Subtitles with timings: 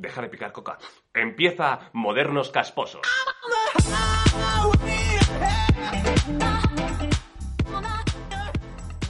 [0.00, 0.78] Deja de picar coca.
[1.12, 3.02] Empieza Modernos Casposos.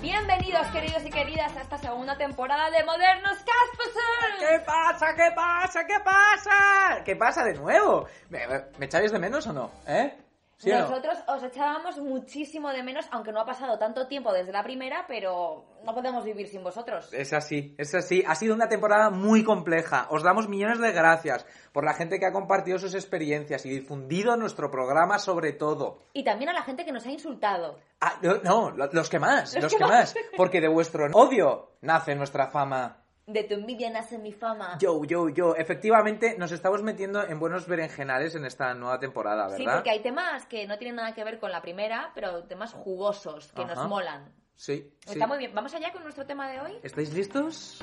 [0.00, 4.02] Bienvenidos, queridos y queridas, a esta segunda temporada de Modernos Casposos.
[4.40, 5.14] ¿Qué pasa?
[5.14, 5.86] ¿Qué pasa?
[5.86, 7.04] ¿Qué pasa?
[7.04, 8.08] ¿Qué pasa de nuevo?
[8.28, 9.70] ¿Me, me, me echáis de menos o no?
[9.86, 10.12] ¿Eh?
[10.60, 10.88] ¿Sí o no?
[10.90, 15.06] Nosotros os echábamos muchísimo de menos, aunque no ha pasado tanto tiempo desde la primera,
[15.08, 17.10] pero no podemos vivir sin vosotros.
[17.14, 18.22] Es así, es así.
[18.26, 20.06] Ha sido una temporada muy compleja.
[20.10, 24.36] Os damos millones de gracias por la gente que ha compartido sus experiencias y difundido
[24.36, 26.02] nuestro programa sobre todo.
[26.12, 27.78] Y también a la gente que nos ha insultado.
[28.02, 30.14] Ah, no, no, lo- los que más, los que más.
[30.36, 32.98] Porque de vuestro odio nace nuestra fama.
[33.26, 34.76] De tu envidia nace mi fama.
[34.80, 35.54] Yo, yo, yo.
[35.54, 39.56] Efectivamente, nos estamos metiendo en buenos berenjenales en esta nueva temporada, ¿verdad?
[39.56, 42.72] Sí, porque hay temas que no tienen nada que ver con la primera, pero temas
[42.72, 43.74] jugosos, que Ajá.
[43.74, 44.32] nos molan.
[44.56, 45.12] Sí, sí.
[45.12, 45.54] Está muy bien.
[45.54, 46.72] ¿Vamos allá con nuestro tema de hoy?
[46.82, 47.82] ¿Estáis listos?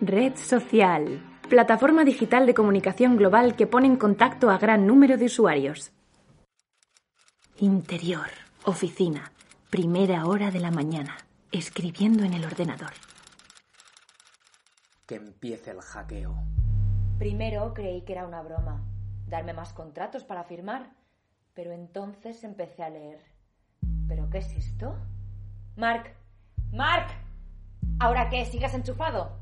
[0.00, 1.22] Red social.
[1.48, 5.92] Plataforma digital de comunicación global que pone en contacto a gran número de usuarios.
[7.58, 8.28] Interior.
[8.64, 9.30] Oficina.
[9.70, 11.16] Primera hora de la mañana.
[11.52, 12.92] Escribiendo en el ordenador.
[15.06, 16.34] Que empiece el hackeo.
[17.18, 18.84] Primero creí que era una broma,
[19.28, 20.90] darme más contratos para firmar,
[21.54, 23.20] pero entonces empecé a leer.
[24.08, 24.96] ¿Pero qué es esto?
[25.76, 26.14] Mark,
[26.72, 27.08] Mark,
[28.00, 28.44] ¿ahora qué?
[28.44, 29.38] ¿Sigas enchufado?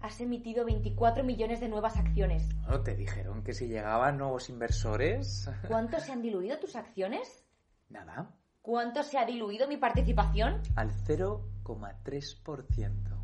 [0.00, 2.48] Has emitido 24 millones de nuevas acciones.
[2.68, 5.50] ¿No te dijeron que si llegaban nuevos inversores?
[5.66, 7.44] ¿Cuánto se han diluido tus acciones?
[7.88, 8.30] Nada.
[8.62, 10.60] ¿Cuánto se ha diluido mi participación?
[10.76, 13.18] Al 0,3%.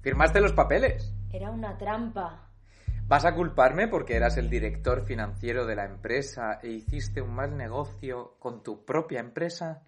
[0.00, 1.12] ¿Firmaste los papeles?
[1.32, 2.50] Era una trampa.
[3.08, 7.56] ¿Vas a culparme porque eras el director financiero de la empresa e hiciste un mal
[7.56, 9.82] negocio con tu propia empresa?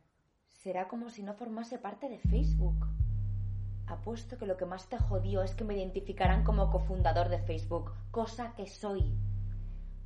[0.47, 2.86] Será como si no formase parte de Facebook.
[3.86, 7.92] Apuesto que lo que más te jodió es que me identificarán como cofundador de Facebook,
[8.11, 9.16] cosa que soy.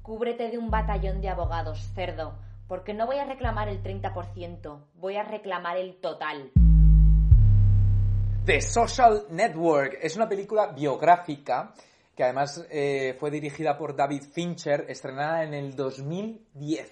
[0.03, 2.39] Cúbrete de un batallón de abogados, cerdo,
[2.73, 6.53] porque no voy a reclamar el 30%, voy a reclamar el total.
[8.47, 11.75] The Social Network es una película biográfica
[12.17, 16.91] que además eh, fue dirigida por David Fincher, estrenada en el 2010.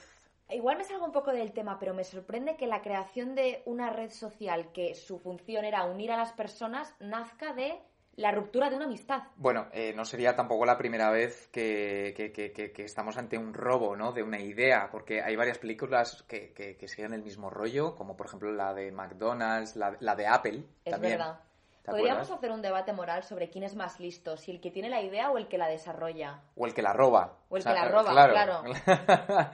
[0.51, 3.89] Igual me salgo un poco del tema, pero me sorprende que la creación de una
[3.89, 7.81] red social que su función era unir a las personas nazca de
[8.21, 9.23] la ruptura de una amistad.
[9.37, 12.33] Bueno, eh, no sería tampoco la primera vez que, que-
[12.73, 14.13] que- estamos ante un robo, ¿no?
[14.13, 18.53] De una idea, porque hay varias películas que, siguen el mismo rollo, como por ejemplo
[18.53, 20.65] la de McDonald's, la, la de Apple.
[20.85, 21.19] Es también.
[21.19, 21.41] verdad.
[21.83, 22.39] ¿Te Podríamos acuerdas?
[22.39, 25.31] hacer un debate moral sobre quién es más listo, si el que tiene la idea
[25.31, 26.41] o el que la desarrolla.
[26.55, 27.39] O el que la roba.
[27.49, 28.63] O el sea, que la roba, claro.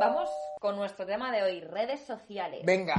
[0.00, 2.62] Vamos con nuestro tema de hoy, redes sociales.
[2.64, 2.94] Venga.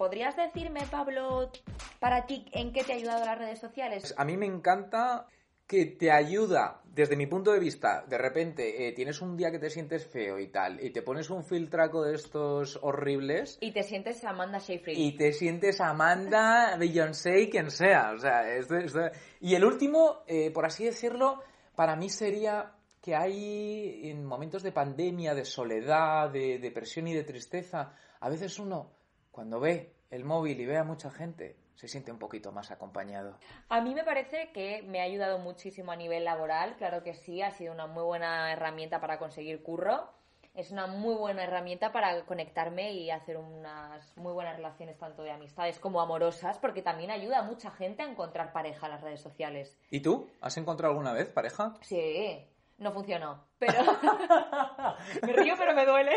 [0.00, 1.52] ¿Podrías decirme, Pablo,
[1.98, 4.14] para ti, en qué te ha ayudado las redes sociales?
[4.16, 5.26] A mí me encanta
[5.66, 9.58] que te ayuda, desde mi punto de vista, de repente eh, tienes un día que
[9.58, 13.82] te sientes feo y tal, y te pones un filtraco de estos horribles Y te
[13.82, 14.96] sientes Amanda Seyfried.
[14.96, 18.12] y te sientes Amanda, Beyoncé, quien sea.
[18.16, 19.10] O sea, esto- esto-
[19.40, 21.42] Y el último, eh, por así decirlo,
[21.76, 22.72] para mí sería
[23.02, 28.58] que hay en momentos de pandemia, de soledad, de depresión y de tristeza, a veces
[28.58, 28.92] uno,
[29.30, 33.38] cuando ve el móvil y ve a mucha gente, se siente un poquito más acompañado.
[33.68, 37.40] A mí me parece que me ha ayudado muchísimo a nivel laboral, claro que sí,
[37.42, 40.10] ha sido una muy buena herramienta para conseguir curro.
[40.52, 45.30] Es una muy buena herramienta para conectarme y hacer unas muy buenas relaciones tanto de
[45.30, 49.20] amistades como amorosas, porque también ayuda a mucha gente a encontrar pareja en las redes
[49.20, 49.78] sociales.
[49.90, 50.28] ¿Y tú?
[50.40, 51.76] ¿Has encontrado alguna vez pareja?
[51.82, 52.46] Sí,
[52.80, 53.74] no funcionó, pero
[55.22, 56.12] me río pero me duele.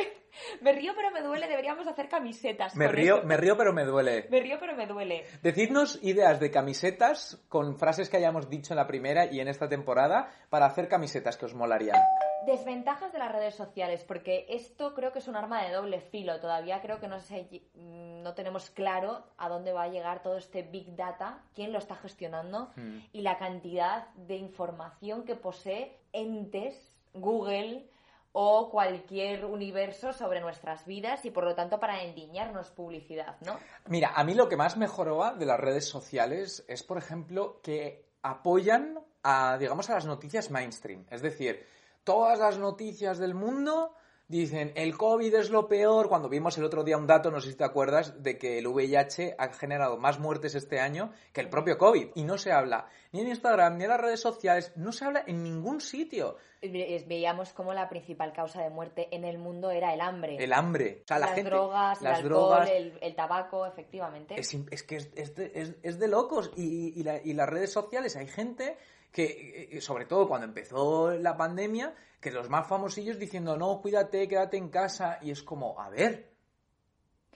[0.62, 2.75] Me río pero me duele, deberíamos hacer camisetas.
[2.75, 4.28] Me río, me río, pero me duele.
[4.31, 5.25] Me río pero me duele.
[5.44, 9.68] Decidnos ideas de camisetas con frases que hayamos dicho en la primera y en esta
[9.68, 12.00] temporada para hacer camisetas que os molarían.
[12.45, 16.39] Desventajas de las redes sociales, porque esto creo que es un arma de doble filo.
[16.39, 20.63] Todavía creo que no, sé, no tenemos claro a dónde va a llegar todo este
[20.63, 22.99] Big Data, quién lo está gestionando Hmm.
[23.11, 26.75] y la cantidad de información que posee entes,
[27.13, 27.87] Google
[28.31, 33.59] o cualquier universo sobre nuestras vidas y por lo tanto para endiñarnos publicidad, ¿no?
[33.87, 37.59] Mira, a mí lo que más me joroba de las redes sociales es, por ejemplo,
[37.61, 41.05] que apoyan a, digamos, a las noticias mainstream.
[41.11, 41.63] Es decir,
[42.03, 43.94] todas las noticias del mundo
[44.28, 47.52] dicen, el COVID es lo peor, cuando vimos el otro día un dato, no sé
[47.52, 51.50] si te acuerdas, de que el VIH ha generado más muertes este año que el
[51.50, 52.11] propio COVID.
[52.16, 55.23] Y no se habla ni en Instagram, ni en las redes sociales, no se habla
[55.28, 56.38] en ningún sitio.
[56.64, 60.38] Ve- Veíamos como la principal causa de muerte en el mundo era el hambre.
[60.40, 61.02] El hambre.
[61.03, 64.40] O sea, la las gente, drogas, las el alcohol, drogas, el, el tabaco, efectivamente.
[64.40, 66.49] Es, es que es, es de, es de locos.
[66.56, 68.78] Y, y la- y las redes sociales, hay gente
[69.13, 74.27] que, eh, sobre todo cuando empezó la pandemia, que los más famosillos diciendo, no, cuídate,
[74.27, 75.19] quédate en casa.
[75.21, 76.33] Y es como, a ver,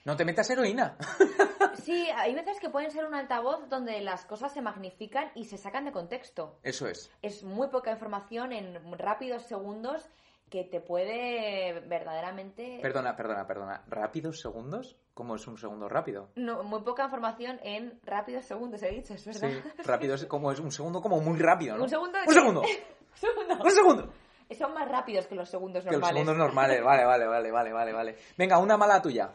[0.03, 0.97] no te metas heroína.
[1.83, 5.57] Sí, hay veces que pueden ser un altavoz donde las cosas se magnifican y se
[5.57, 6.59] sacan de contexto.
[6.61, 7.09] Eso es.
[7.21, 10.09] Es muy poca información en rápidos segundos
[10.49, 12.79] que te puede verdaderamente...
[12.81, 13.83] Perdona, perdona, perdona.
[13.87, 14.95] ¿Rápidos segundos?
[15.13, 16.29] ¿Cómo es un segundo rápido?
[16.35, 19.63] No, muy poca información en rápidos segundos, he dicho, es Sí, verdad.
[19.85, 21.83] rápido es como es un segundo como muy rápido, ¿no?
[21.83, 22.17] ¿Un segundo?
[22.25, 22.61] Un segundo.
[23.17, 23.63] Un segundo.
[23.63, 24.13] Un segundo.
[24.57, 26.15] Son más rápidos que los segundos Que los normales.
[26.23, 26.83] segundos normales.
[26.83, 28.15] Vale, vale, vale, vale, vale, vale.
[28.37, 29.33] Venga, una mala tuya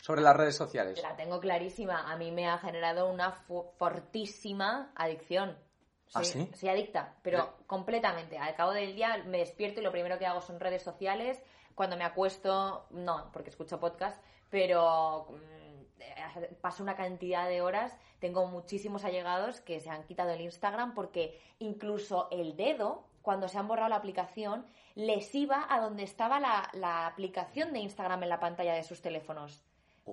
[0.00, 1.00] sobre las redes sociales.
[1.02, 2.10] La tengo clarísima.
[2.10, 5.56] A mí me ha generado una fu- fortísima adicción.
[6.14, 6.48] ¿Ah, sí?
[6.54, 8.38] Soy adicta, pero completamente.
[8.38, 11.42] Al cabo del día me despierto y lo primero que hago son redes sociales.
[11.74, 14.20] Cuando me acuesto, no, porque escucho podcast,
[14.50, 17.96] pero mm, eh, paso una cantidad de horas.
[18.18, 23.58] Tengo muchísimos allegados que se han quitado el Instagram porque incluso el dedo, cuando se
[23.58, 28.28] han borrado la aplicación, les iba a donde estaba la, la aplicación de Instagram en
[28.28, 29.62] la pantalla de sus teléfonos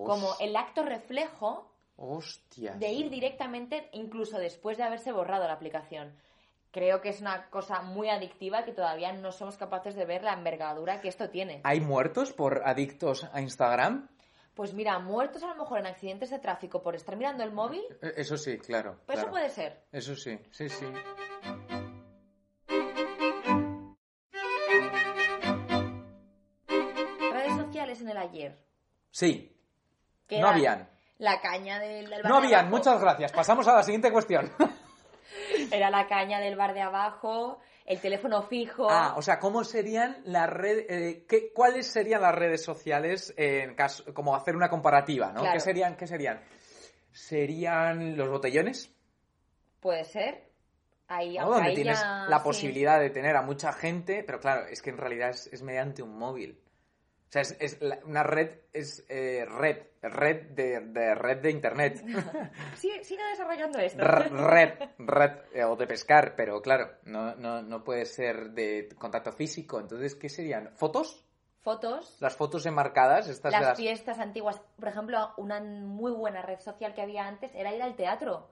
[0.04, 6.14] como el acto reflejo De ir directamente incluso después de haberse borrado la aplicación.
[6.72, 10.34] Creo que es una cosa muy adictiva que todavía no somos capaces de ver la
[10.34, 11.62] envergadura que esto tiene.
[11.64, 14.10] ¿Hay muertos por adictos a Instagram?
[14.56, 17.84] Pues mira, muertos a lo mejor en accidentes de tráfico por estar mirando el móvil,
[18.02, 19.00] Eh, Eso sí, claro.
[19.06, 19.84] pues eso puede ser.
[19.92, 20.86] Eso sí, sí, sí.
[26.68, 28.58] Redes sociales en el ayer.
[29.12, 29.56] Sí,
[30.32, 30.90] no habían.
[31.20, 32.78] La caña del, del bar No de habían, abajo.
[32.78, 33.32] muchas gracias.
[33.32, 34.52] Pasamos a la siguiente cuestión.
[35.72, 38.88] Era la caña del bar de abajo, el teléfono fijo.
[38.90, 41.24] Ah, o sea, ¿cómo serían las redes,
[41.54, 45.42] cuáles serían las redes sociales en caso, como hacer una comparativa, ¿no?
[45.42, 45.54] Claro.
[45.54, 46.42] ¿Qué serían, qué serían?
[47.12, 48.92] ¿Serían los botellones?
[49.80, 50.44] Puede ser.
[51.08, 51.50] Ahí, ¿no?
[51.50, 52.44] Donde ahí tienes ya- la sí.
[52.44, 56.02] posibilidad de tener a mucha gente, pero claro, es que en realidad es, es mediante
[56.02, 56.60] un móvil.
[57.36, 61.52] O sea, es, es la- una red, es eh, red, red de, de red de
[61.52, 62.02] internet.
[62.76, 64.02] Sí, sigue desarrollando esto.
[64.02, 68.88] R- red, red, eh, o de pescar, pero claro, no, no, no puede ser de
[68.98, 69.82] contacto físico.
[69.82, 70.72] Entonces, ¿qué serían?
[70.76, 71.26] ¿Fotos?
[71.60, 73.76] Fotos, Las fotos enmarcadas, estas las...
[73.78, 74.62] fiestas antiguas.
[74.80, 78.50] Por ejemplo, una muy buena red social que había antes era ir al teatro.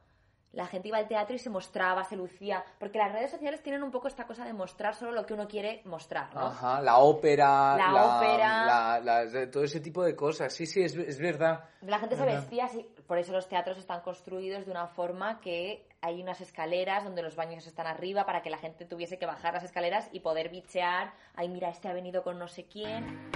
[0.54, 2.64] La gente iba al teatro y se mostraba, se lucía.
[2.80, 5.48] Porque las redes sociales tienen un poco esta cosa de mostrar solo lo que uno
[5.48, 6.42] quiere mostrar, ¿no?
[6.42, 8.66] Ajá, la ópera, La ópera.
[8.66, 10.54] la- las- todo ese tipo de cosas.
[10.54, 11.66] Sí, sí, es, es verdad.
[11.82, 12.88] La gente se vestía así.
[13.08, 17.36] Por eso los teatros están construidos de una forma que hay unas escaleras donde los
[17.36, 21.14] baños están arriba para que la gente tuviese que bajar las escaleras y poder bichear.
[21.36, 23.32] Ay, mira, este ha venido con no sé quién.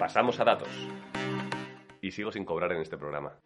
[0.00, 0.68] Pasamos a datos.
[2.00, 3.38] Y sigo sin cobrar en este programa.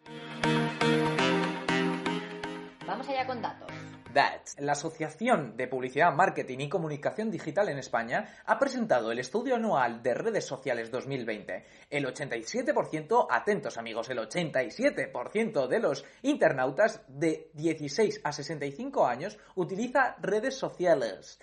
[2.88, 3.70] Vamos allá con datos.
[4.14, 4.40] That.
[4.61, 10.02] La Asociación de Publicidad, Marketing y Comunicación Digital en España ha presentado el estudio anual
[10.02, 11.67] de redes sociales 2020.
[11.90, 20.17] El 87%, atentos amigos, el 87% de los internautas de 16 a 65 años utiliza
[20.23, 21.38] redes sociales.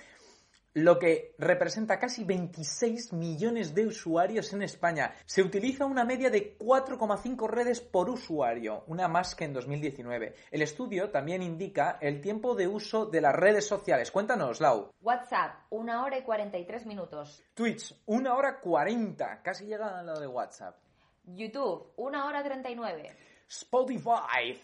[0.77, 5.13] Lo que representa casi 26 millones de usuarios en España.
[5.25, 10.35] Se utiliza una media de 4,5 redes por usuario, una más que en 2019.
[10.51, 14.11] El estudio también indica el tiempo de uso de las redes sociales.
[14.11, 14.91] Cuéntanos, Lau.
[15.01, 17.41] WhatsApp, una hora y 43 minutos.
[17.53, 20.75] Twitch, una hora 40, casi llega a lo de WhatsApp.
[21.23, 23.15] YouTube, una hora 39.
[23.47, 24.59] Spotify,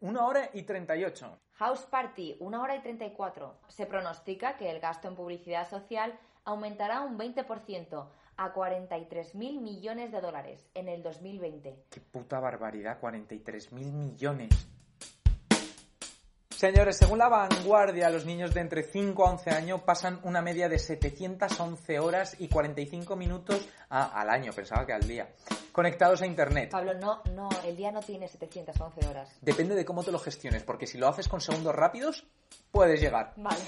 [0.00, 1.38] una hora y 38.
[1.54, 3.60] House Party, una hora y 34.
[3.68, 10.20] Se pronostica que el gasto en publicidad social aumentará un 20% a 43.000 millones de
[10.20, 11.84] dólares en el 2020.
[11.90, 14.68] Qué puta barbaridad, 43 mil millones.
[16.56, 20.70] Señores, según la vanguardia, los niños de entre 5 a 11 años pasan una media
[20.70, 25.28] de 711 horas y 45 minutos a- al año, pensaba que al día,
[25.70, 26.70] conectados a Internet.
[26.70, 29.36] Pablo, no, no, el día no tiene 711 horas.
[29.42, 32.24] Depende de cómo te lo gestiones, porque si lo haces con segundos rápidos,
[32.70, 33.34] puedes llegar.
[33.36, 33.60] Vale.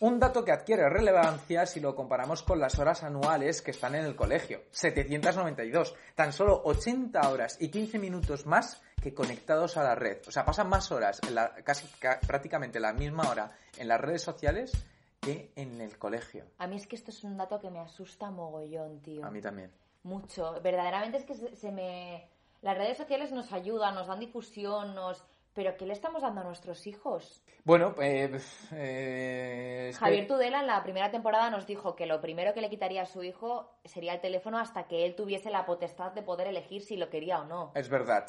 [0.00, 4.04] Un dato que adquiere relevancia si lo comparamos con las horas anuales que están en
[4.04, 4.62] el colegio.
[4.70, 5.94] 792.
[6.14, 10.18] Tan solo 80 horas y 15 minutos más que conectados a la red.
[10.26, 14.00] O sea, pasan más horas, en la- casi ca- prácticamente la misma hora en las
[14.00, 14.72] redes sociales
[15.20, 16.44] que en el colegio.
[16.58, 19.24] A mí es que esto es un dato que me asusta mogollón, tío.
[19.24, 19.72] A mí también.
[20.04, 20.60] mucho.
[20.62, 22.28] Verdaderamente es que se, se me...
[22.62, 25.24] Las redes sociales nos ayudan, nos dan difusión, nos...
[25.58, 27.42] Pero ¿qué le estamos dando a nuestros hijos?
[27.64, 28.30] Bueno, eh,
[28.74, 32.60] eh, es que- Javier Tudela en la primera temporada nos dijo que lo primero que
[32.60, 36.22] le quitaría a su hijo sería el teléfono hasta que él tuviese la potestad de
[36.22, 37.72] poder elegir si lo quería o no.
[37.74, 38.24] Es verdad.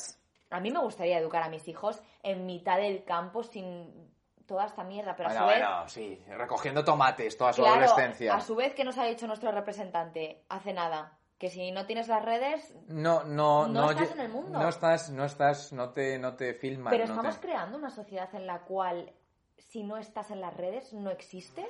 [0.50, 4.12] A mí me gustaría educar a mis hijos en mitad del campo sin
[4.48, 5.60] toda esta mierda, pero a Bueno, su vez...
[5.68, 8.34] bueno, sí, recogiendo tomates toda su Claro, adolescencia.
[8.34, 11.19] a su vez, que nos ha dicho nuestro representante hace nada?
[11.39, 13.91] Que si no tienes las redes, No, no, No no.
[13.91, 14.60] estás en el mundo.
[14.60, 16.91] No estás, no estás, no te, no te filman.
[16.91, 19.12] pero no estamos te- creando una sociedad en la cual
[19.58, 21.67] si no estás en las redes no existes.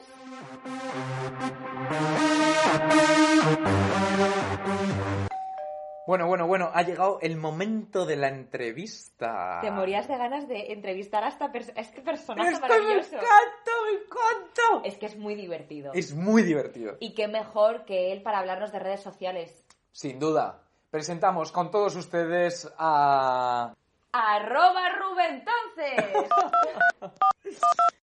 [6.10, 9.60] Bueno, bueno, bueno, ha llegado el momento de la entrevista.
[9.62, 11.80] Te morías de ganas de entrevistar a esta persona.
[11.80, 13.16] Este personaje ¡Esto me maravilloso.
[13.16, 14.88] encanta, me encanta!
[14.88, 15.92] Es que es muy divertido.
[15.94, 16.98] Es muy divertido.
[17.00, 19.63] Y qué mejor que él para hablarnos de redes sociales.
[19.92, 20.63] Sin duda.
[20.89, 23.75] Presentamos con todos ustedes a...
[24.12, 25.46] ¡Arroba Rubén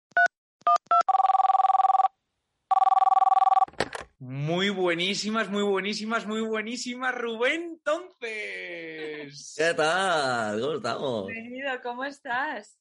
[4.34, 9.56] Muy buenísimas, muy buenísimas, muy buenísimas, Rubén, entonces.
[9.58, 10.58] ¿Qué tal?
[10.62, 11.28] ¿Cómo estamos?
[11.28, 12.80] Bienvenido, ¿cómo estás?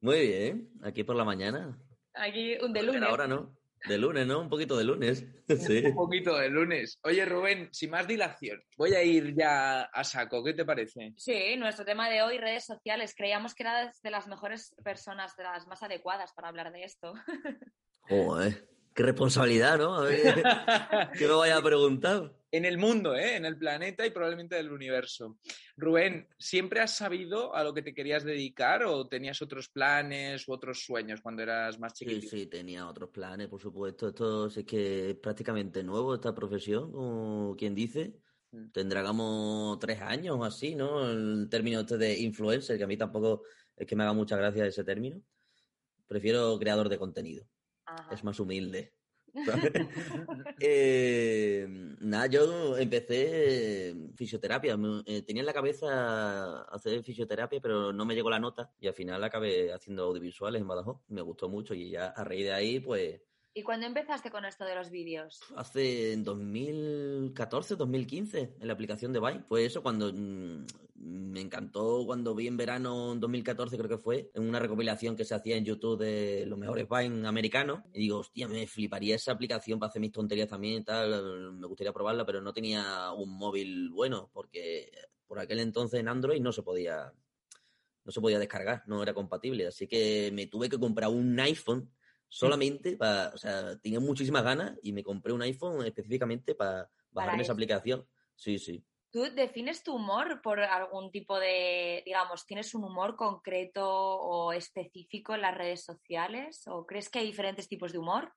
[0.00, 1.78] Muy bien, aquí por la mañana.
[2.12, 3.08] Aquí un de lunes.
[3.08, 3.56] Ahora no.
[3.86, 4.40] De lunes, ¿no?
[4.40, 5.24] Un poquito de lunes.
[5.60, 5.84] Sí.
[5.86, 6.98] Un poquito de lunes.
[7.04, 11.12] Oye, Rubén, sin más dilación, voy a ir ya a saco, ¿qué te parece?
[11.16, 13.14] Sí, nuestro tema de hoy, redes sociales.
[13.16, 17.14] Creíamos que eras de las mejores personas, de las más adecuadas para hablar de esto.
[18.08, 19.94] Joder, qué responsabilidad, ¿no?
[19.94, 20.42] A ver,
[21.18, 22.32] ¿qué me vaya a preguntar?
[22.52, 23.36] En el mundo, ¿eh?
[23.36, 25.38] En el planeta y probablemente del universo.
[25.76, 30.52] Rubén, ¿siempre has sabido a lo que te querías dedicar o tenías otros planes u
[30.52, 32.36] otros sueños cuando eras más Sí, chiquitito?
[32.36, 34.08] sí, tenía otros planes, por supuesto.
[34.08, 38.14] Esto sí que es prácticamente nuevo, esta profesión, como quien dice.
[38.50, 38.70] Mm.
[38.72, 41.08] Tendrá como tres años o así, ¿no?
[41.08, 43.42] El término este de influencer, que a mí tampoco
[43.76, 45.22] es que me haga mucha gracia ese término.
[46.08, 47.46] Prefiero creador de contenido.
[47.98, 48.14] Ajá.
[48.14, 48.92] es más humilde.
[50.62, 51.66] Eh,
[52.00, 54.76] nada, yo empecé fisioterapia.
[54.76, 58.88] Me- eh, tenía en la cabeza hacer fisioterapia, pero no me llegó la nota y
[58.88, 60.98] al final acabé haciendo audiovisuales en Badajoz.
[61.08, 63.20] Me gustó mucho y ya a raíz de ahí, pues
[63.52, 65.40] ¿Y cuándo empezaste con esto de los vídeos?
[65.56, 69.42] hace en 2014, 2015, en la aplicación de Vine.
[69.48, 74.30] Fue eso cuando mm, me encantó cuando vi en verano en 2014, creo que fue,
[74.34, 77.80] en una recopilación que se hacía en YouTube de los mejores Vine americanos.
[77.92, 81.52] Y digo, hostia, me fliparía esa aplicación para hacer mis tonterías también y tal.
[81.54, 84.92] Me gustaría probarla, pero no tenía un móvil bueno, porque
[85.26, 87.12] por aquel entonces en Android no se podía.
[88.04, 89.66] No se podía descargar, no era compatible.
[89.66, 91.90] Así que me tuve que comprar un iPhone
[92.30, 97.42] solamente para, o sea, tenía muchísimas ganas y me compré un iPhone específicamente para bajarme
[97.42, 98.06] esa aplicación.
[98.34, 98.82] Sí, sí.
[99.10, 105.34] ¿Tú defines tu humor por algún tipo de, digamos, tienes un humor concreto o específico
[105.34, 106.62] en las redes sociales?
[106.68, 108.32] ¿O crees que hay diferentes tipos de humor?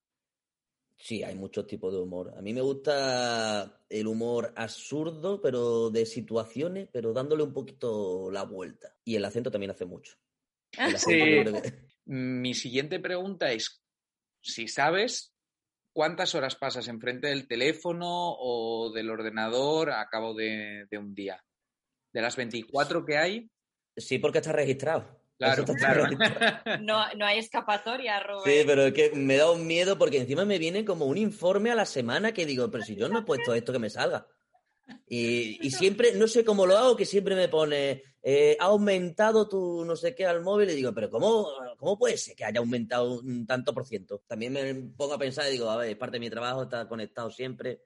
[0.97, 2.33] Sí, hay muchos tipos de humor.
[2.35, 8.43] A mí me gusta el humor absurdo, pero de situaciones, pero dándole un poquito la
[8.43, 8.95] vuelta.
[9.03, 10.15] Y el acento también hace mucho.
[10.97, 11.11] Sí.
[11.11, 13.82] que- Mi siguiente pregunta es
[14.43, 15.33] si sabes
[15.93, 18.07] cuántas horas pasas enfrente del teléfono
[18.37, 21.43] o del ordenador a cabo de, de un día.
[22.11, 23.49] De las 24 que hay,
[23.95, 25.19] Sí, porque está registrado.
[25.37, 26.05] claro, está claro.
[26.05, 26.61] registrado.
[26.81, 28.43] No, no hay escapatoria, Rubén.
[28.43, 31.69] Sí, pero es que me da un miedo porque encima me viene como un informe
[31.71, 34.27] a la semana que digo, pero si yo no he puesto esto que me salga.
[35.07, 39.47] Y, y siempre, no sé cómo lo hago, que siempre me pone, eh, ha aumentado
[39.47, 41.47] tu no sé qué al móvil y digo, pero ¿cómo,
[41.77, 44.23] ¿cómo puede ser que haya aumentado un tanto por ciento?
[44.27, 46.87] También me pongo a pensar y digo, a ver, es parte de mi trabajo, está
[46.87, 47.81] conectado siempre,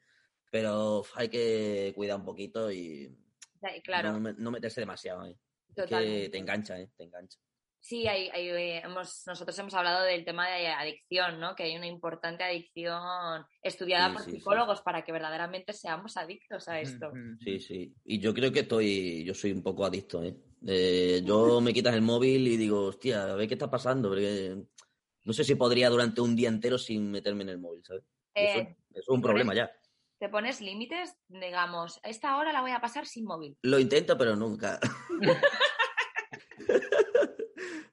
[0.52, 3.14] pero hay que cuidar un poquito y
[3.60, 5.36] Sí, Claro, no, me- no meterse demasiado, ¿eh?
[5.88, 6.90] Que te engancha, ¿eh?
[6.96, 7.40] Te engancha.
[7.88, 11.56] Sí, hay, hay, eh, hemos, nosotros hemos hablado del tema de adicción, ¿no?
[11.56, 14.38] Que hay una importante adicción estudiada Sí, por sí, sí.
[14.38, 17.14] psicólogos para que verdaderamente seamos adictos a esto.
[17.42, 17.96] Sí, sí.
[18.04, 20.36] Y yo creo que estoy, yo soy un poco adicto, ¿eh?
[20.68, 24.58] Eh, yo me quitas el móvil y digo, hostia, a ver qué está pasando, porque
[25.24, 28.04] no sé si podría durante un día entero sin meterme en el móvil, ¿sabes?
[28.34, 29.72] Eso, Eh, eso es un problema ya.
[30.20, 33.58] Te pones límites, digamos, esta hora la voy a pasar sin móvil.
[33.62, 34.78] Lo intento, pero nunca.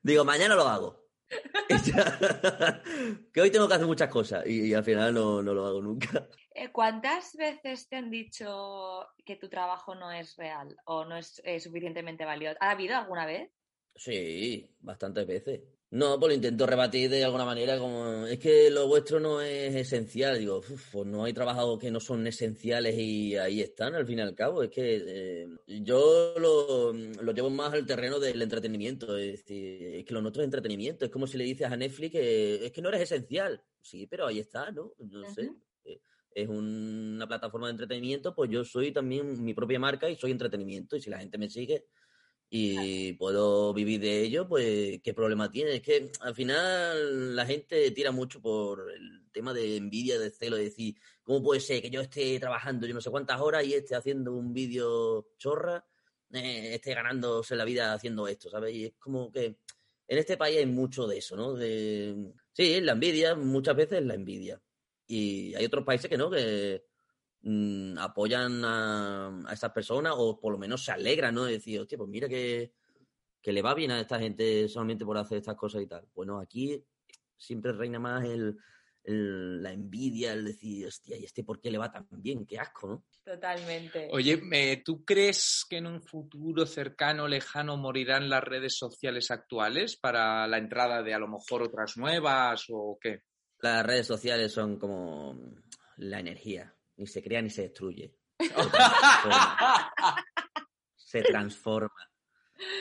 [0.04, 1.04] Digo, mañana lo hago.
[3.32, 5.80] Que hoy tengo que hacer muchas cosas y, y al final no, no lo hago
[5.80, 6.28] nunca.
[6.54, 11.40] Eh, ¿Cuántas veces te han dicho que tu trabajo no es real o no es
[11.44, 12.58] eh, suficientemente valioso?
[12.60, 13.50] ¿Ha habido alguna vez?
[13.96, 15.62] Sí, bastantes veces.
[15.94, 19.72] No, pues lo intento rebatir de alguna manera, como es que lo vuestro no es
[19.76, 20.36] esencial.
[20.40, 24.18] Digo, "Uf, pues no hay trabajos que no son esenciales y ahí están, al fin
[24.18, 24.64] y al cabo.
[24.64, 25.46] Es que eh,
[25.82, 29.16] yo lo, lo llevo más al terreno del entretenimiento.
[29.16, 31.04] Es decir, es que lo nuestro es entretenimiento.
[31.04, 33.62] Es como si le dices a Netflix que es que no eres esencial.
[33.80, 34.94] Sí, pero ahí está, ¿no?
[34.98, 35.48] No sé.
[35.84, 36.00] Eh,
[36.34, 40.96] Es una plataforma de entretenimiento, pues yo soy también mi propia marca y soy entretenimiento.
[40.96, 41.84] Y si la gente me sigue,
[42.56, 45.74] y puedo vivir de ello, pues qué problema tiene.
[45.74, 50.56] Es que al final la gente tira mucho por el tema de envidia, de celo,
[50.56, 50.94] de decir,
[51.24, 54.32] ¿cómo puede ser que yo esté trabajando yo no sé cuántas horas y esté haciendo
[54.32, 55.84] un vídeo chorra,
[56.32, 58.72] eh, esté ganándose la vida haciendo esto, ¿sabes?
[58.72, 59.58] Y es como que
[60.06, 61.54] en este país hay mucho de eso, ¿no?
[61.54, 62.14] De,
[62.52, 64.62] sí, la envidia, muchas veces la envidia.
[65.08, 66.84] Y hay otros países que no, que
[67.44, 71.44] mm, apoyan a, a esas personas o por lo menos se alegran, ¿no?
[71.44, 72.72] De decir, hostia, pues mira que,
[73.40, 76.06] que le va bien a esta gente solamente por hacer estas cosas y tal.
[76.14, 76.82] Bueno, aquí
[77.36, 78.56] siempre reina más el,
[79.04, 82.44] el- la envidia, el decir, hostia, ¿y este por qué le va tan bien?
[82.46, 83.04] Qué asco, ¿no?
[83.24, 84.08] Totalmente.
[84.12, 89.96] Oye, eh, ¿tú crees que en un futuro cercano, lejano, morirán las redes sociales actuales
[89.96, 93.22] para la entrada de a lo mejor otras nuevas o qué?
[93.60, 95.38] Las redes sociales son como
[95.96, 98.14] la energía, ni se crea ni se destruye.
[100.96, 102.10] Se transforma.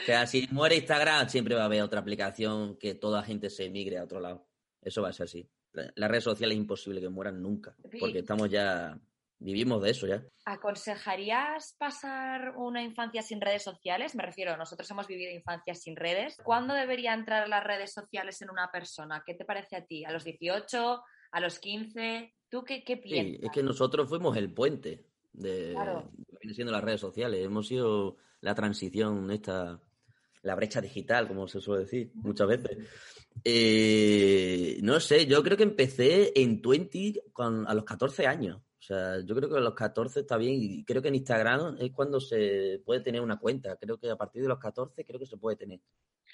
[0.02, 3.66] O sea, si muere Instagram, siempre va a haber otra aplicación que toda gente se
[3.66, 4.48] emigre a otro lado.
[4.80, 5.48] Eso va a ser así.
[5.72, 8.98] La- Las redes sociales es imposible que mueran nunca, porque estamos ya,
[9.38, 10.24] vivimos de eso ya.
[10.46, 14.14] ¿Aconsejarías pasar una infancia sin redes sociales?
[14.14, 16.36] Me refiero, nosotros hemos vivido infancias sin redes.
[16.42, 19.22] ¿Cuándo debería entrar las redes sociales en una persona?
[19.26, 20.04] ¿Qué te parece a ti?
[20.04, 21.02] ¿A los 18?
[21.34, 22.32] ¿A los 15?
[22.48, 23.44] ¿Tú qué, qué Sí, piensas?
[23.44, 26.08] es que nosotros fuimos el puente de Claro.
[26.12, 27.44] de lo que viene siendo las redes sociales.
[27.44, 29.80] Hemos sido la transición, esta,
[30.42, 32.78] la brecha digital, como se suele decir muchas veces.
[33.42, 38.60] Eh, no sé, yo creo que empecé en 20 con, a los 14 años.
[38.84, 41.78] O sea, yo creo que a los 14 está bien y creo que en Instagram
[41.80, 43.76] es cuando se puede tener una cuenta.
[43.76, 45.80] Creo que a partir de los 14 creo que se puede tener.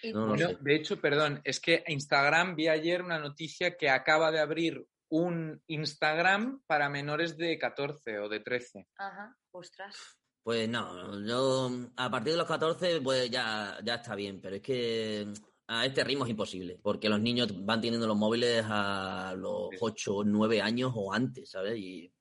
[0.03, 0.57] Y- No, no Bueno, sé.
[0.61, 5.63] de hecho, perdón, es que Instagram vi ayer una noticia que acaba de abrir un
[5.69, 8.89] Instagram para menores de 14 o de 13.
[8.97, 9.97] Ajá, ostras.
[10.43, 14.63] Pues no, yo a partir de los 14 pues ya, ya está bien, pero es
[14.63, 15.25] que
[15.69, 20.17] a este ritmo es imposible, porque los niños van teniendo los móviles a los 8
[20.17, 21.79] o 9 años o antes, ¿sabes?
[21.79, 22.13] Y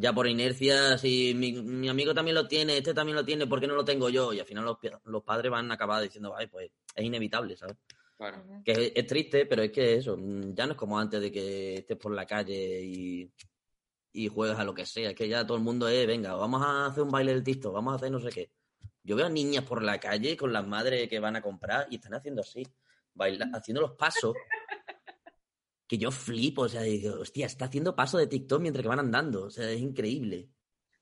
[0.00, 3.58] ya por inercia, si mi, mi amigo también lo tiene, este también lo tiene, ¿por
[3.60, 4.32] qué no lo tengo yo?
[4.32, 7.76] Y al final los, los padres van a acabar diciendo, ay, pues es inevitable, ¿sabes?
[8.16, 8.44] Claro.
[8.64, 11.32] Que es, es triste, pero es que eso, mm, ya no es como antes de
[11.32, 13.28] que estés por la calle y,
[14.12, 16.62] y juegas a lo que sea, es que ya todo el mundo es, venga, vamos
[16.64, 18.50] a hacer un baile del TikTok, vamos a hacer no sé qué.
[19.02, 21.96] Yo veo a niñas por la calle con las madres que van a comprar y
[21.96, 22.64] están haciendo así,
[23.14, 24.34] baila- haciendo los pasos.
[25.88, 28.98] Que yo flipo, o sea, digo, hostia, está haciendo paso de TikTok mientras que van
[29.00, 30.50] andando, o sea, es increíble.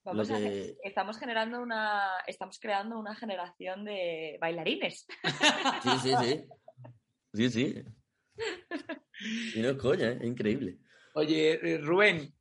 [0.05, 5.07] Vamos a que- estamos generando una, estamos creando una generación de bailarines.
[5.83, 6.45] Sí, sí, sí.
[7.35, 7.83] Sí, sí.
[9.57, 10.19] Y no es coña, ¿eh?
[10.21, 10.79] es increíble.
[11.15, 12.35] Oye, eh, Rubén,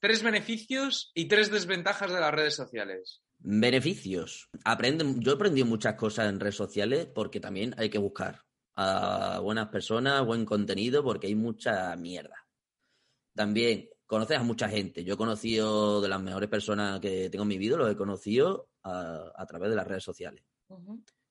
[0.00, 3.22] tres beneficios y tres desventajas de las redes sociales.
[3.38, 4.50] Beneficios.
[4.64, 8.42] Aprenden, yo he aprendido muchas cosas en redes sociales porque también hay que buscar
[8.82, 12.46] a buenas personas, buen contenido, porque hay mucha mierda.
[13.34, 15.04] También conoces a mucha gente.
[15.04, 18.70] Yo he conocido de las mejores personas que tengo en mi vida, los he conocido
[18.82, 20.44] a, a través de las redes sociales.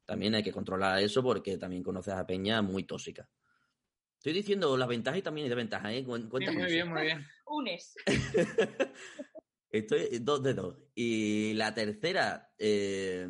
[0.05, 3.27] También hay que controlar eso porque también conoces a Peña muy tóxica.
[4.17, 6.03] Estoy diciendo las ventajas y también desventajas, ¿eh?
[6.03, 7.25] Cuenta muy bien, muy bien.
[7.47, 7.95] Unes.
[9.71, 10.77] Estoy dos de dos.
[10.95, 13.27] Y la tercera, eh,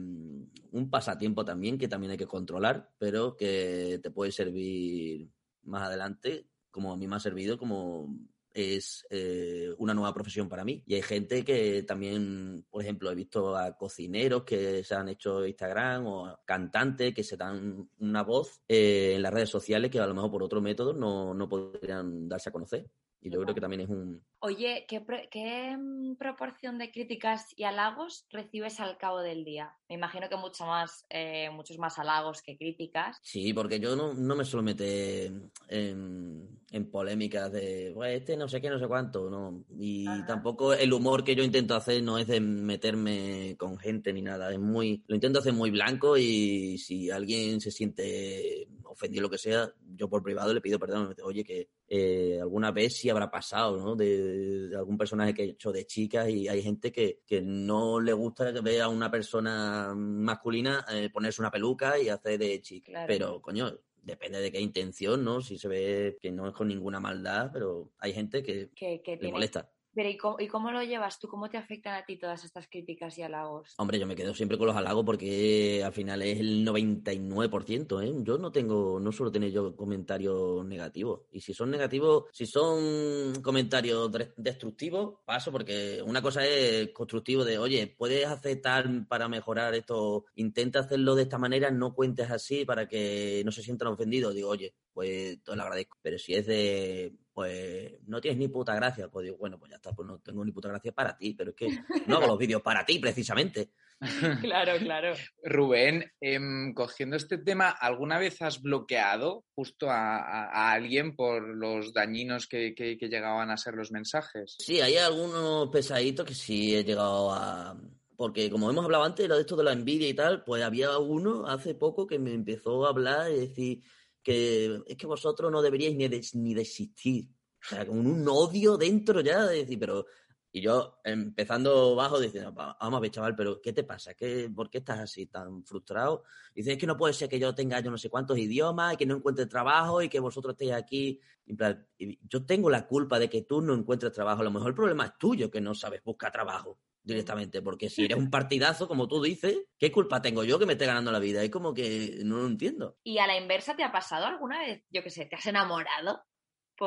[0.72, 5.30] un pasatiempo también que también hay que controlar, pero que te puede servir
[5.64, 8.16] más adelante, como a mí me ha servido, como
[8.54, 10.82] es eh, una nueva profesión para mí.
[10.86, 15.46] Y hay gente que también, por ejemplo, he visto a cocineros que se han hecho
[15.46, 20.08] Instagram o cantantes que se dan una voz eh, en las redes sociales que a
[20.08, 22.90] lo mejor por otro método no, no podrían darse a conocer.
[23.22, 27.66] Y yo creo que también es un, Oye, ¿qué, qué, mm, proporción de críticas y
[27.66, 29.76] halagos recibes al cabo del día?
[29.90, 33.20] Me imagino que mucho más, eh, muchos más halagos que críticas.
[33.22, 35.34] Sí, porque yo no, no me suelo meter
[35.68, 39.66] en, en polémicas de, pues este no sé qué, no sé cuánto, no.
[39.78, 40.26] Y Ajá.
[40.26, 44.54] tampoco el humor que yo intento hacer no es de meterme con gente ni nada.
[44.54, 49.38] Es muy, lo intento hacer muy blanco y si alguien se siente ofendido lo que
[49.38, 51.16] sea, yo por privado le pido perdón.
[51.24, 53.96] Oye, que eh, alguna vez sí habrá pasado, ¿no?
[53.96, 58.00] De, de algún personaje que he hecho de chicas y hay gente que, que no
[58.00, 62.62] le gusta que vea a una persona masculina eh, ponerse una peluca y hacer de
[62.62, 62.92] chica.
[62.92, 63.08] Claro.
[63.08, 63.72] Pero, coño,
[64.02, 65.42] depende de qué intención, ¿no?
[65.42, 69.12] Si se ve que no es con ninguna maldad, pero hay gente que Que, que
[69.12, 69.70] le tiene- molesta.
[70.00, 71.28] Pero ¿y cómo, ¿y cómo lo llevas tú?
[71.28, 73.74] ¿Cómo te afectan a ti todas estas críticas y halagos?
[73.76, 78.14] Hombre, yo me quedo siempre con los halagos porque al final es el 99%, ¿eh?
[78.24, 81.24] Yo no tengo, no suelo tener yo comentarios negativos.
[81.34, 87.58] Y si son negativos, si son comentarios destructivos, paso porque una cosa es constructivo de,
[87.58, 92.64] oye, puedes hacer tal para mejorar esto, intenta hacerlo de esta manera, no cuentes así
[92.64, 94.34] para que no se sientan ofendidos.
[94.34, 95.98] Digo, oye, pues te lo agradezco.
[96.02, 99.78] Pero si es de, pues no tienes ni puta gracia, pues digo, bueno, pues ya
[99.78, 101.70] está, pues no tengo ni puta gracia para ti, pero es que
[102.06, 103.72] no hago los vídeos para ti precisamente.
[104.42, 105.14] Claro, claro.
[105.44, 111.42] Rubén, em, cogiendo este tema, ¿alguna vez has bloqueado justo a, a- a alguien por
[111.56, 114.56] los dañinos que, que- que llegaban a ser los mensajes?
[114.60, 117.78] Sí, hay algunos pesaditos que sí he llegado a...
[118.18, 120.98] Porque como hemos hablado antes, lo de esto de la envidia y tal, pues había
[120.98, 123.82] uno hace poco que me empezó a hablar y decir
[124.24, 127.28] que es que vosotros no deberíais ni de, ni de existir.
[127.62, 130.06] O sea, con un odio dentro ya de decir, pero...
[130.52, 134.16] Y yo empezando bajo diciendo, "Va, vamos a ver, chaval, pero ¿qué te pasa?
[134.16, 136.24] ¿Qué, ¿Por qué estás así tan frustrado?
[136.56, 138.98] Dice, es que no puede ser que yo tenga yo no sé cuántos idiomas y
[138.98, 141.20] que no encuentre trabajo y que vosotros estéis aquí.
[141.46, 144.42] En plan, yo tengo la culpa de que tú no encuentres trabajo.
[144.42, 147.62] A lo mejor el problema es tuyo, que no sabes buscar trabajo directamente.
[147.62, 150.86] Porque si eres un partidazo, como tú dices, ¿qué culpa tengo yo que me esté
[150.86, 151.44] ganando la vida?
[151.44, 152.98] Es como que no lo entiendo.
[153.04, 156.24] ¿Y a la inversa te ha pasado alguna vez, yo qué sé, te has enamorado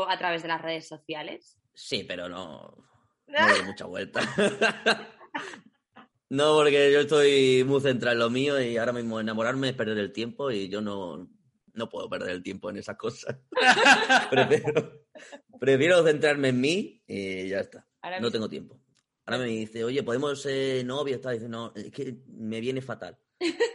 [0.09, 1.59] a través de las redes sociales?
[1.75, 2.75] Sí, pero no,
[3.27, 4.21] no doy mucha vuelta.
[6.31, 9.99] no, porque yo estoy muy centrado en lo mío y ahora mismo enamorarme es perder
[9.99, 11.29] el tiempo y yo no,
[11.75, 13.37] no puedo perder el tiempo en esas cosas.
[14.31, 15.05] prefiero,
[15.61, 17.87] prefiero centrarme en mí y ya está.
[18.01, 18.81] Ahora No mismo- tengo tiempo.
[19.25, 21.21] Ahora me dice, oye, ¿podemos ser novios?
[21.21, 21.35] Tal.
[21.35, 23.19] Dice, no, es que me viene fatal.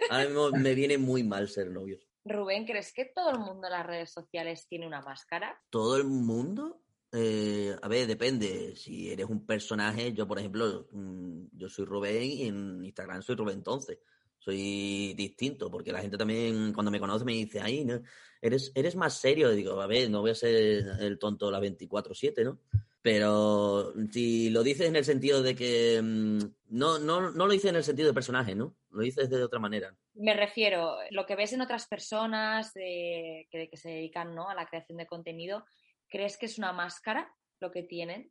[0.09, 2.07] Ahora mismo me viene muy mal ser novios.
[2.25, 5.61] Rubén, ¿crees que todo el mundo en las redes sociales tiene una máscara?
[5.69, 6.81] todo el mundo,
[7.11, 8.75] eh, a ver, depende.
[8.75, 13.35] Si eres un personaje, yo por ejemplo, mm, yo soy Rubén y en Instagram soy
[13.35, 13.99] Rubén entonces.
[14.39, 18.01] Soy distinto, porque la gente también cuando me conoce me dice, ay, no,
[18.41, 19.51] eres, eres más serio.
[19.51, 20.55] Y digo, a ver, no voy a ser
[20.99, 22.59] el tonto las 24-7, ¿no?
[23.07, 26.01] Pero si lo dices en el sentido de que...
[26.03, 26.39] mm,
[26.71, 28.75] No, no, no lo dices en el sentido de personaje, ¿no?
[28.89, 29.95] Lo dices de otra manera.
[30.15, 34.49] Me refiero, lo que ves en otras personas que, que se dedican ¿no?
[34.49, 35.63] a la creación de contenido,
[36.09, 38.29] ¿crees que es una máscara lo que tienen?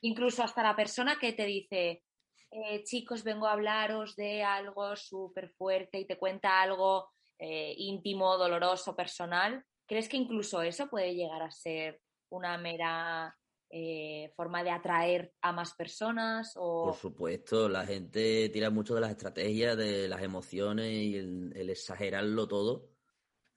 [0.00, 2.02] Incluso hasta la persona que te dice,
[2.50, 8.38] eh, chicos, vengo a hablaros de algo súper fuerte y te cuenta algo eh, íntimo,
[8.38, 13.36] doloroso, personal, ¿crees que incluso eso puede llegar a ser una mera
[13.70, 16.52] eh, forma de atraer a más personas?
[16.56, 16.86] O...
[16.86, 21.70] Por supuesto, la gente tira mucho de las estrategias, de las emociones y el, el
[21.70, 22.88] exagerarlo todo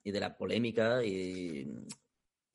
[0.04, 1.66] y de la polémica y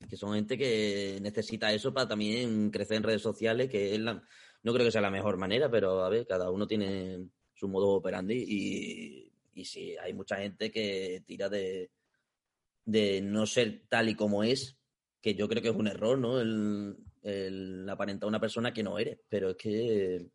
[0.08, 4.22] que son gente que necesita eso para también crecer en redes sociales, que es la,
[4.62, 7.88] no creo que sea la mejor manera, pero a ver, cada uno tiene su modo
[7.88, 11.90] operandi y, y sí, hay mucha gente que tira de,
[12.84, 14.78] de no ser tal y como es,
[15.20, 16.40] que yo creo que es un error, ¿no?
[16.40, 16.96] El,
[17.28, 20.26] el aparentar una persona que no eres, pero es que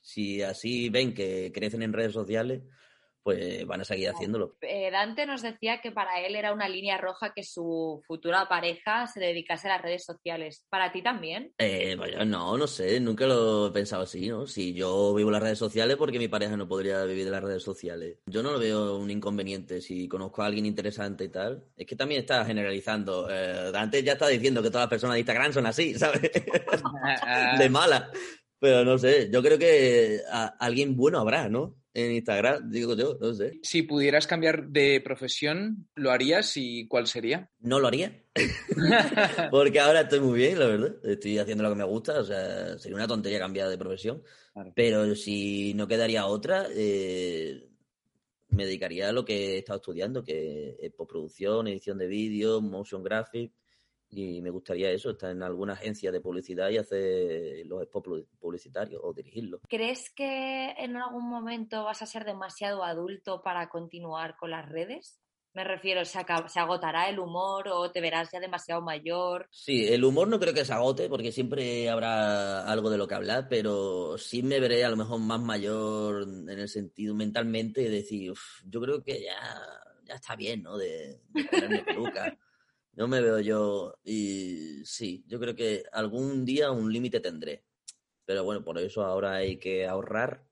[0.00, 2.62] si así ven que crecen en redes sociales,
[3.22, 4.56] pues van a seguir haciéndolo.
[4.62, 9.06] Eh, Dante nos decía que para él era una línea roja que su futura pareja
[9.06, 10.66] se dedicase a las redes sociales.
[10.68, 11.52] ¿Para ti también?
[11.58, 14.46] Eh, vaya, no, no sé, nunca lo he pensado así, ¿no?
[14.46, 17.62] Si yo vivo las redes sociales, porque mi pareja no podría vivir de las redes
[17.62, 18.18] sociales?
[18.26, 19.80] Yo no lo veo un inconveniente.
[19.80, 23.28] Si conozco a alguien interesante y tal, es que también está generalizando.
[23.30, 26.30] Eh, Dante ya está diciendo que todas las personas de Instagram son así, ¿sabes?
[27.58, 28.10] de mala.
[28.58, 31.76] Pero no sé, yo creo que a- alguien bueno habrá, ¿no?
[31.94, 33.60] En Instagram, digo yo, no sé.
[33.62, 37.50] Si pudieras cambiar de profesión, ¿lo harías y cuál sería?
[37.60, 38.24] No lo haría.
[39.50, 40.94] Porque ahora estoy muy bien, la verdad.
[41.04, 42.18] Estoy haciendo lo que me gusta.
[42.20, 44.22] O sea, sería una tontería cambiar de profesión.
[44.54, 44.72] Claro.
[44.74, 47.68] Pero si no quedaría otra, eh,
[48.48, 53.02] me dedicaría a lo que he estado estudiando, que es postproducción, edición de vídeo, motion
[53.02, 53.52] graphic.
[54.14, 58.26] Y me gustaría eso, estar en alguna agencia de publicidad y hacer los spots publi-
[58.38, 59.60] publicitarios o dirigirlos.
[59.68, 65.20] ¿Crees que en algún momento vas a ser demasiado adulto para continuar con las redes?
[65.54, 69.50] Me refiero, ¿se, se agotará el humor o te verás ya demasiado mayor?
[69.54, 73.14] Sí, el humor no creo que se agote porque siempre habrá algo de lo que
[73.14, 77.90] hablar, pero sí me veré a lo mejor más mayor en el sentido mentalmente de
[77.90, 79.36] decir, "Uf, yo creo que ya,
[80.04, 80.78] ya está bien, ¿no?
[80.78, 82.34] De, de ponerme peluca.
[82.94, 87.64] No me veo yo y sí, yo creo que algún día un límite tendré.
[88.24, 90.44] Pero bueno, por eso ahora hay que ahorrar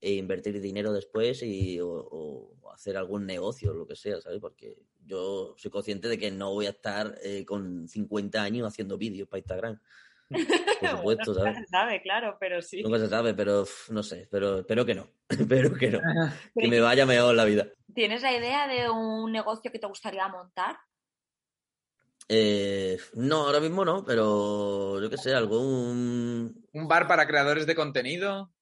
[0.00, 4.40] e invertir dinero después y, o, o hacer algún negocio, lo que sea, ¿sabes?
[4.40, 8.98] Porque yo soy consciente de que no voy a estar eh, con 50 años haciendo
[8.98, 9.80] vídeos para Instagram.
[10.80, 11.54] Por supuesto, Bueno, ¿sabes?
[11.54, 12.82] nunca se sabe, claro, pero sí.
[12.82, 15.08] Nunca se sabe, pero uf, no sé, pero espero que no.
[15.28, 16.00] Espero que no.
[16.54, 17.68] Que me vaya mejor la vida.
[17.94, 20.76] ¿Tienes la idea de un negocio que te gustaría montar?
[22.28, 26.66] Eh, no, ahora mismo no, pero yo qué sé, algún...
[26.72, 28.52] Un bar para creadores de contenido.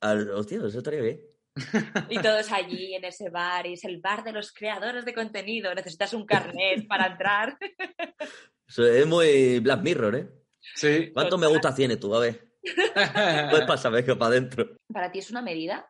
[0.00, 1.20] al- Hostia, eso estaría bien.
[2.10, 5.74] Y todos allí en ese bar, y es el bar de los creadores de contenido.
[5.74, 7.56] Necesitas un carnet para entrar.
[8.66, 10.28] Eso es muy Black Mirror, ¿eh?
[10.74, 11.10] Sí.
[11.12, 12.14] ¿Cuántos me gustas tienes tú?
[12.14, 12.48] A ver,
[13.50, 14.76] pues pásame que para adentro.
[14.92, 15.88] ¿Para ti es una medida?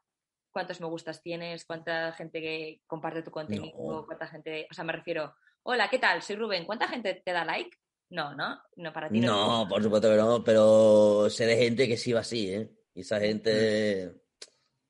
[0.52, 1.64] ¿Cuántos me gustas tienes?
[1.64, 3.72] ¿Cuánta gente que comparte tu contenido?
[3.78, 4.04] No.
[4.06, 4.66] ¿Cuánta gente?
[4.70, 6.22] O sea, me refiero, hola, ¿qué tal?
[6.22, 6.64] Soy Rubén.
[6.64, 7.76] ¿Cuánta gente te da like?
[8.10, 8.60] No, ¿no?
[8.76, 9.64] No, para ti no.
[9.64, 12.70] No, por supuesto que no, pero sé de gente que sí va así, ¿eh?
[12.94, 14.14] Y esa gente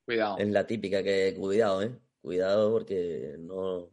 [0.05, 0.37] Cuidado.
[0.39, 1.99] es la típica que, cuidado, ¿eh?
[2.21, 3.91] Cuidado porque no,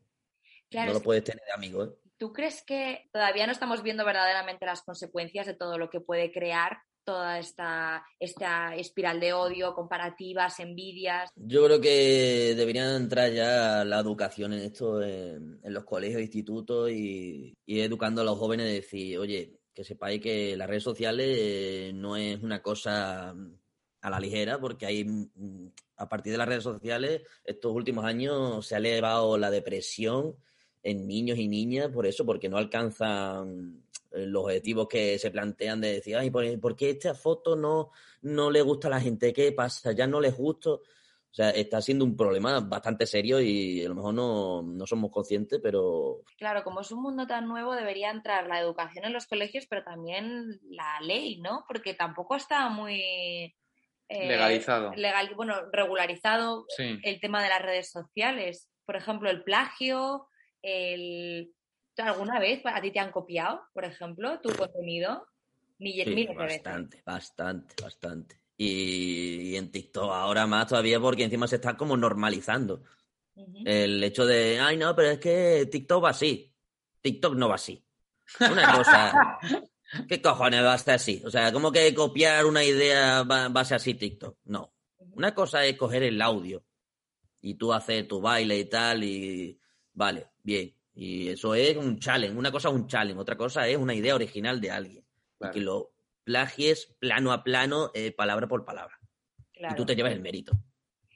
[0.70, 1.90] Claro, no lo puedes tener de amigo, ¿eh?
[2.18, 6.32] ¿Tú crees que todavía no estamos viendo verdaderamente las consecuencias de todo lo que puede
[6.32, 11.30] crear toda esta, esta espiral de odio, comparativas, envidias?
[11.36, 17.54] Yo creo que deberían entrar ya la educación en esto en, los colegios institutos y,
[17.66, 22.18] educando a los jóvenes de decir, oye, que sepáis que las redes sociales eh, no
[22.18, 23.56] es una cosa mm,
[24.02, 28.66] a la ligera, porque hay, mm, a partir de las redes sociales, estos últimos años
[28.66, 30.36] se ha elevado la depresión
[30.84, 35.82] en niños y niñas por eso, porque no alcanzan eh, los objetivos que se plantean
[35.82, 37.92] de decir, ay, ¿por, qué esta foto no,
[38.22, 39.32] no le gusta a la gente?
[39.34, 39.92] ¿Qué pasa?
[39.92, 40.72] ¿Ya no les gusta?
[40.72, 45.12] O sea, está siendo un problema bastante serio y a lo mejor no, no somos
[45.12, 49.28] conscientes, pero Claro, como es un mundo tan nuevo, debería entrar la educación en los
[49.28, 51.64] colegios, pero también la ley, ¿no?
[51.70, 53.56] Porque tampoco está muy...
[54.10, 54.92] eh, Legalizado.
[54.94, 57.00] legal, bueno, regularizado Sí.
[57.04, 58.68] el tema de las redes sociales.
[58.86, 60.28] Por ejemplo, el plagio,
[60.62, 61.54] el...
[61.94, 65.28] ¿Tú ¿Alguna vez a ti te han copiado, por ejemplo, tu contenido?
[65.80, 66.64] Miles, sí, miles de veces.
[66.64, 68.42] bastante, bastante, bastante.
[68.56, 72.84] Y, y en TikTok ahora más todavía porque encima se está como normalizando.
[73.66, 76.54] El hecho de, ay, no, pero es que TikTok va así.
[77.02, 77.84] TikTok no va así.
[78.40, 79.40] Una cosa.
[80.08, 81.22] ¿Qué cojones va a estar así?
[81.26, 84.38] O sea, ¿cómo que copiar una idea va, va a ser así TikTok?
[84.46, 84.74] No.
[85.14, 86.64] Una cosa es coger el audio
[87.42, 89.60] y tú haces tu baile y tal y
[89.94, 90.76] vale, bien.
[90.94, 92.38] Y eso es un challenge.
[92.38, 95.06] Una cosa es un challenge, otra cosa es una idea original de alguien.
[95.38, 95.52] Claro.
[95.54, 99.00] Y que lo plagies plano a plano, eh, palabra por palabra.
[99.54, 99.74] Claro.
[99.74, 100.54] Y tú te llevas el mérito.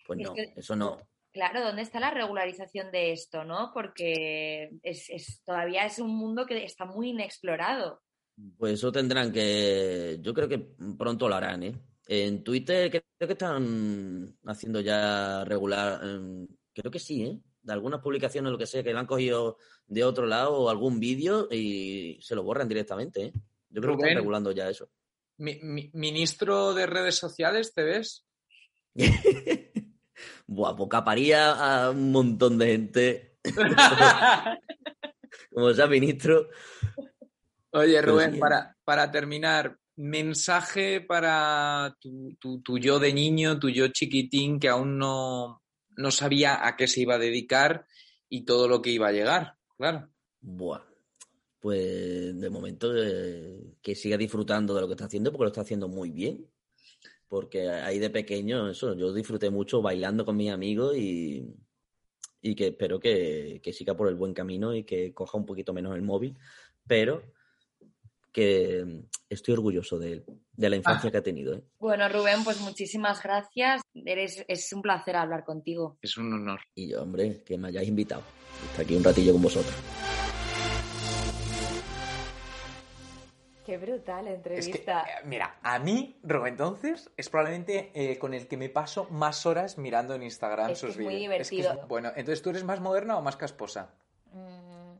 [0.07, 0.99] Pues Es no, que- eso no.
[1.31, 3.71] Claro, ¿dónde está la regularización de esto, no?
[3.73, 8.01] Porque es, es- todavía es un mundo que está muy inexplorado.
[8.57, 10.17] Pues eso tendrán que.
[10.21, 10.59] Yo creo que
[10.97, 11.73] pronto lo harán, ¿eh?
[12.07, 15.99] En Twitter creo que están haciendo ya regular.
[16.03, 17.39] em, Creo que sí, ¿eh?
[17.65, 20.99] De algunas publicaciones, lo que sea, que lo han cogido de otro lado o algún
[20.99, 23.33] vídeo y se lo borran directamente, ¿eh?
[23.69, 24.87] Yo creo que están regulando ya eso.
[25.37, 28.25] Mi- mi- ministro de redes sociales, ¿te ves?
[30.47, 31.51] Buah, pues caparía
[31.87, 33.37] a un montón de gente.
[35.53, 36.49] Como sea ministro.
[37.71, 38.39] Oye, Rubén, sí.
[38.39, 44.69] para, para terminar, mensaje para tu, tu- tu yo de niño, tu yo chiquitín que
[44.69, 45.61] aún no,
[45.97, 47.85] no sabía a qué se iba a dedicar
[48.29, 49.55] y todo lo que iba a llegar.
[49.77, 50.09] Claro.
[50.41, 50.81] Buah.
[51.59, 55.61] Pues de momento eh, que siga disfrutando de lo que está haciendo porque lo está
[55.61, 56.47] haciendo muy bien.
[57.27, 61.43] Porque ahí de pequeño, eso, yo disfruté mucho bailando con mis amigos y,
[62.41, 65.73] y que espero que, que siga por el buen camino y que coja un poquito
[65.73, 66.37] menos el móvil,
[66.87, 67.23] pero
[68.31, 70.25] que mm, estoy orgulloso de él,
[70.57, 71.55] de la infancia que ha tenido.
[71.55, 71.63] ¿eh?
[71.79, 73.81] Bueno, Rubén, pues muchísimas gracias.
[73.93, 75.97] Eres, es un placer hablar contigo.
[76.01, 76.59] Es un honor.
[76.75, 78.23] Y yo, hombre, que me hayáis invitado.
[78.63, 79.75] Estar aquí un ratillo con vosotros.
[83.65, 85.01] Qué brutal Es que, entrevista.
[85.07, 89.47] eh, mira, a mí, Rubén, entonces, es probablemente eh, con el que me paso más
[89.47, 91.81] horas mirando en Instagram Es que sus es muy que divertido.
[91.87, 93.89] bueno, entonces, ¿tú eres más moderna o más casposa?
[94.33, 94.97] Mm,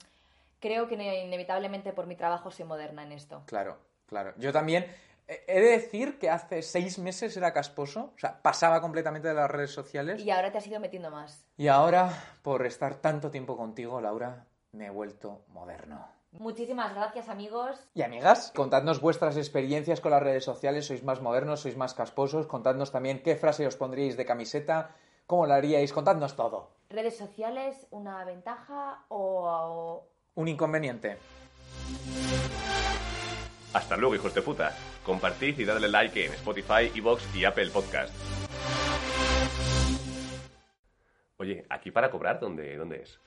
[0.60, 3.44] creo que ne- inevitablemente por mi trabajo soy moderna en esto.
[3.46, 4.34] Claro, claro.
[4.38, 4.88] Yo también
[5.28, 9.50] he de decir que hace seis meses era casposo, o sea, pasaba completamente de las
[9.50, 10.22] redes sociales.
[10.22, 11.46] Y ahora te has ido metiendo más.
[11.58, 12.12] Y ahora,
[12.42, 16.08] por estar tanto tiempo contigo, Laura, me he vuelto moderno.
[16.40, 17.78] Muchísimas gracias, amigos.
[17.94, 22.46] Y amigas, contadnos vuestras experiencias con las redes sociales, sois más modernos, sois más casposos,
[22.48, 24.92] contadnos también qué frase os pondríais de camiseta,
[25.28, 26.72] cómo la haríais, contadnos todo.
[26.90, 30.04] ¿Redes sociales una ventaja o,
[30.36, 31.18] Un inconveniente.
[33.76, 34.72] Hasta luego, hijos de puta.
[35.04, 38.16] Compartid y dadle like en Spotify, Evox y Apple Podcast.
[41.36, 43.20] Oye, ¿aquí para cobrar dónde, dónde es?